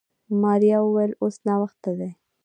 [0.41, 2.09] ماريا وويل اوس ناوخته دی.